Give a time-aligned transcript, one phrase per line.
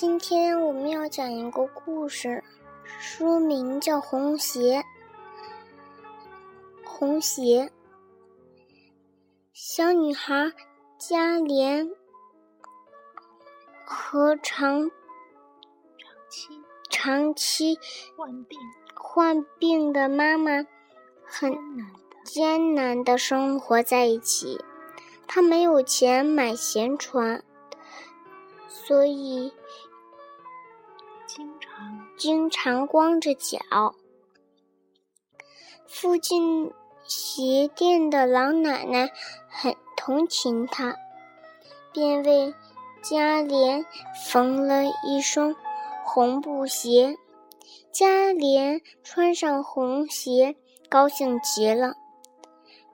[0.00, 2.44] 今天我们要讲一个故事，
[3.00, 4.80] 书名叫《红鞋》。
[6.84, 7.72] 红鞋，
[9.52, 10.52] 小女孩
[10.98, 11.90] 嘉莲
[13.84, 17.76] 和长长期长期
[18.16, 18.56] 患病
[18.94, 20.64] 患病的妈妈
[21.24, 21.58] 很
[22.24, 24.64] 艰难的生活在一起。
[25.26, 27.42] 她没有钱买鞋穿，
[28.68, 29.52] 所以
[32.18, 33.58] 经常光着脚。
[35.86, 36.72] 附近
[37.06, 39.10] 鞋店的老奶奶
[39.48, 40.96] 很同情她，
[41.92, 42.52] 便为
[43.02, 43.86] 嘉莲
[44.26, 45.54] 缝了一双
[46.04, 47.16] 红布鞋。
[47.92, 50.56] 嘉莲穿上红鞋，
[50.88, 51.94] 高兴极了。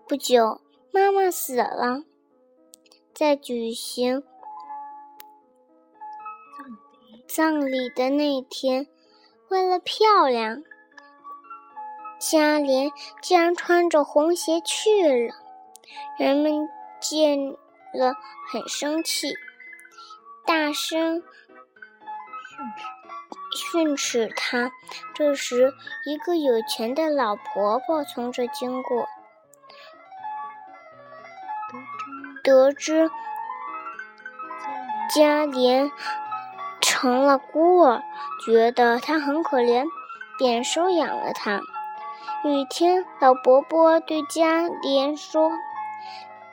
[0.07, 0.61] 不久，
[0.93, 2.05] 妈妈死了，
[3.15, 4.23] 在举行
[7.27, 8.87] 葬礼的那天，
[9.49, 10.63] 为了漂亮，
[12.19, 15.35] 嘉莲竟然穿着红鞋去了。
[16.19, 16.69] 人们
[17.01, 17.39] 见
[17.93, 18.15] 了
[18.51, 19.35] 很生气，
[20.47, 21.23] 大声
[22.51, 22.85] 训斥
[23.57, 24.73] 训斥她。
[25.15, 25.73] 这时，
[26.05, 29.07] 一个有钱的老婆婆从这经过，
[32.43, 33.11] 得知得知
[35.15, 35.91] 嘉莲嘉莲
[37.05, 38.03] 成了孤儿，
[38.47, 39.85] 觉得他很可怜，
[40.39, 41.61] 便收养了他。
[42.43, 45.51] 有一天，老伯伯对嘉莲说：“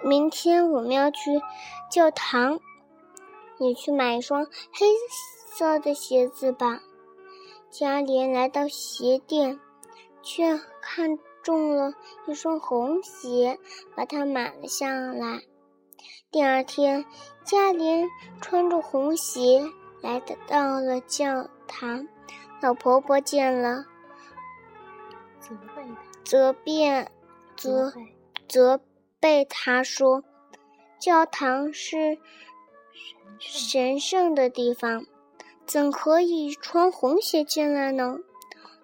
[0.04, 1.42] 明天我们要去
[1.90, 2.60] 教堂，
[3.60, 4.88] 你去买一双黑
[5.56, 6.82] 色的鞋子吧。”
[7.72, 9.58] 嘉莲来到鞋店，
[10.22, 11.94] 却看中了
[12.28, 13.58] 一双红鞋，
[13.96, 15.44] 把它买了下来。
[16.30, 17.06] 第二天，
[17.46, 18.10] 嘉莲
[18.42, 19.64] 穿着红鞋
[20.02, 22.08] 来到了教堂。
[22.62, 23.86] 老婆婆见了，
[25.40, 27.12] 责备他，责辩
[27.56, 28.16] 责责备
[28.48, 28.82] 责
[29.20, 30.24] 备她说
[31.00, 32.18] ：“教堂是
[33.40, 35.06] 神圣的地方，
[35.66, 38.18] 怎可以穿红鞋进来呢？”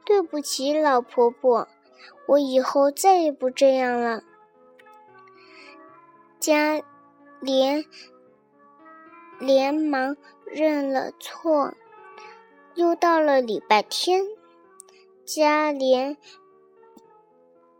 [0.05, 1.67] 对不起，老婆婆，
[2.27, 4.23] 我以后再也不这样了。
[6.39, 6.81] 家。
[7.39, 7.85] 连
[9.39, 10.17] 连忙
[10.51, 11.73] 认了错。
[12.75, 14.23] 又到了礼拜天，
[15.25, 16.15] 加莲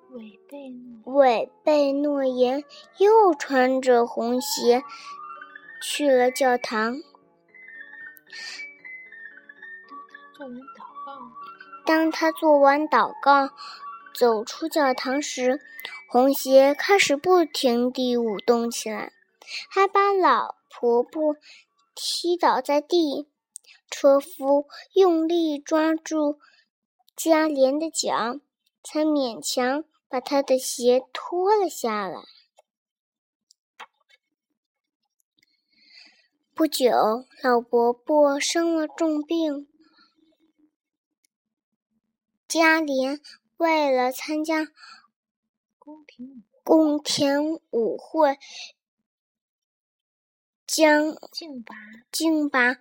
[0.10, 2.64] 违背诺违背诺言，
[2.98, 4.84] 又穿着红鞋
[5.84, 6.96] 去了教堂。
[11.86, 13.52] 当他做完祷告，
[14.16, 15.62] 走出教堂时，
[16.10, 19.12] 红鞋开始不停地舞动起来，
[19.70, 21.36] 还把老婆婆
[22.00, 23.28] 踢倒在地。
[23.90, 26.40] 车夫用力抓住
[27.16, 28.40] 嘉莲的脚，
[28.84, 32.22] 才勉强把她的鞋脱了下来。
[36.54, 36.92] 不久，
[37.42, 39.70] 老伯伯生了重病。
[42.46, 43.22] 嘉莲
[43.56, 44.68] 为了参加
[46.64, 48.38] 宫廷舞会，
[50.68, 51.74] 将竟把
[52.12, 52.76] 竟把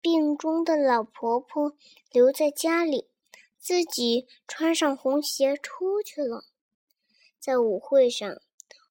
[0.00, 1.76] 病中的老婆婆
[2.10, 3.08] 留在家里，
[3.56, 6.44] 自己穿上红鞋出去了。
[7.38, 8.36] 在舞会上，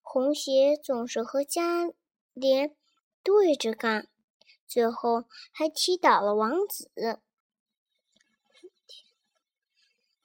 [0.01, 1.91] 红鞋总是和家
[2.33, 2.73] 莲
[3.21, 4.07] 对着干，
[4.65, 7.19] 最后还踢倒了王子。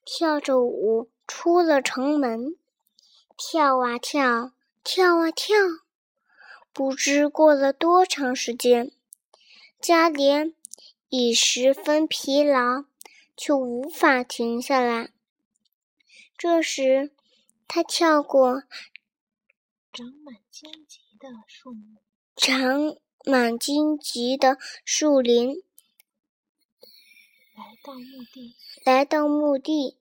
[0.05, 2.57] 跳着舞出了城门，
[3.37, 5.57] 跳啊跳，跳啊跳，
[6.79, 8.93] 不知过了多长时间。
[9.81, 10.55] 加莲
[11.09, 12.85] 已十分疲劳，
[13.37, 15.11] 却无法停下来。
[16.37, 17.11] 这时，
[17.67, 18.63] 他跳过
[19.93, 21.99] 长满荆棘的树木，
[22.37, 25.61] 长满荆棘的树林，
[27.57, 28.55] 来到墓地，
[28.85, 29.97] 来到墓地，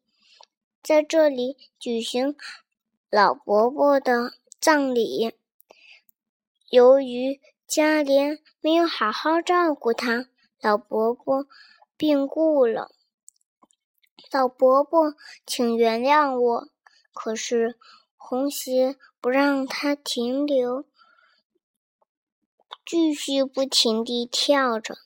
[0.83, 2.35] 在这里举行
[3.09, 5.33] 老伯伯的葬礼。
[6.69, 10.27] 由于嘉莲没有好好照顾他，
[10.59, 11.47] 老伯伯
[11.95, 12.91] 病故了。
[14.33, 15.15] 老伯伯，
[15.45, 16.67] 请原谅我，
[17.13, 17.77] 可是
[18.17, 20.83] 红鞋不让他停留，
[22.85, 24.97] 继续不停地跳着。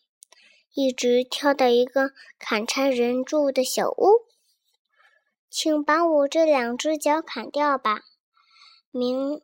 [0.74, 4.26] 一直跳到一个砍柴人住的小屋。
[5.48, 8.02] 请把我这两只脚砍掉吧。
[8.90, 9.44] 明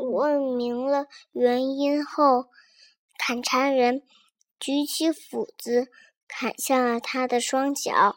[0.00, 2.50] 问明了原因后，
[3.18, 4.02] 砍柴人
[4.58, 5.90] 举起斧子
[6.26, 8.16] 砍下了他的双脚，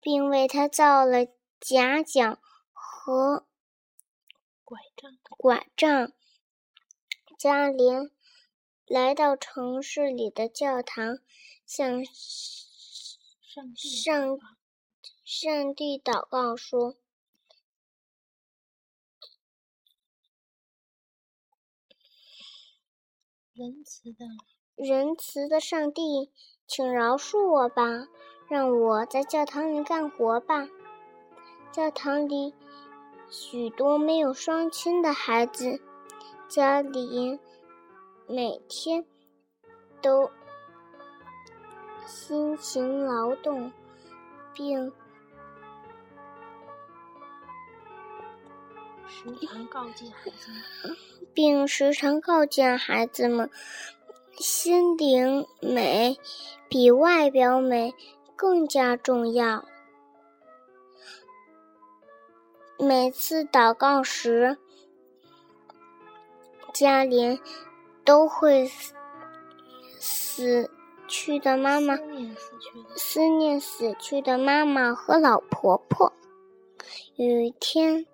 [0.00, 1.26] 并为他造了
[1.60, 2.38] 假脚
[2.72, 3.46] 和
[4.64, 5.10] 拐杖。
[5.36, 6.12] 拐杖。
[7.36, 8.10] 加连
[8.86, 11.18] 来到城市里的教堂，
[11.66, 12.02] 向
[13.42, 14.38] 上上
[15.24, 16.96] 上帝祷告说。
[23.56, 24.26] 仁慈的
[24.74, 26.32] 仁慈的上帝，
[26.66, 28.08] 请饶恕我吧，
[28.48, 30.68] 让我在教堂里干活吧。
[31.70, 32.52] 教堂里
[33.30, 35.80] 许多没有双亲的孩子，
[36.48, 37.38] 家里
[38.26, 39.06] 每天
[40.02, 40.28] 都
[42.04, 43.70] 辛勤劳动，
[44.52, 44.92] 并
[49.14, 50.96] 时常告诫孩子们。
[51.32, 53.50] 并时常告诫孩子们，
[54.36, 56.16] 心灵美
[56.68, 57.94] 比外表美
[58.36, 59.64] 更加重要。
[62.78, 64.58] 每次祷告时，
[66.72, 67.40] 嘉莲
[68.04, 68.70] 都会
[69.98, 70.70] 死
[71.08, 76.12] 去的妈妈思念死去的思念死去的妈妈和老婆婆。
[77.16, 78.06] 有一天，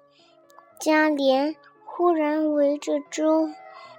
[0.81, 1.55] 嘉莲。
[1.85, 3.51] 忽然围着周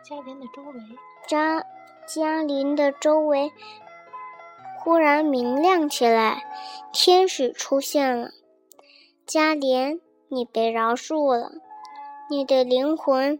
[0.01, 0.81] 嘉莲的周围，
[1.28, 1.63] 嘉
[2.07, 3.51] 嘉林的周围
[4.80, 6.44] 忽然明亮起来，
[6.92, 8.31] 天使出现了。
[9.28, 11.51] 嘉莲，你被饶恕了，
[12.28, 13.39] 你的灵魂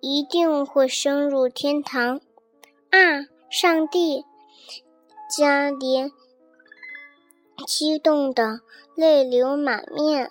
[0.00, 2.20] 一定会升入天堂。
[2.90, 4.26] 啊，上帝！
[5.34, 6.12] 嘉莲
[7.66, 8.60] 激动的
[8.94, 10.30] 泪流满面，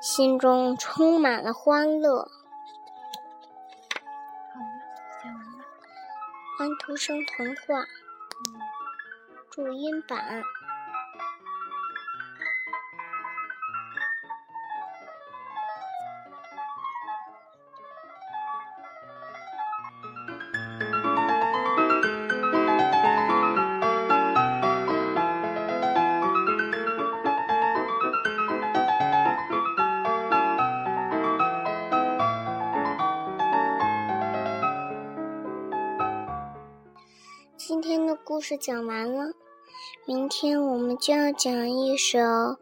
[0.00, 2.28] 心中充满了欢乐。
[6.58, 7.84] 安徒生童话，
[9.50, 10.42] 注音版。
[38.28, 39.32] 故事讲完了，
[40.04, 42.18] 明天我们就要讲一首《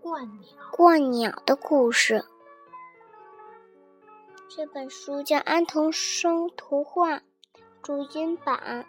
[0.00, 0.38] 鹳鸟》
[0.76, 2.24] 鹳鸟的故事。
[4.48, 7.16] 这本书叫《安徒生图画》，
[7.82, 8.86] 注音版。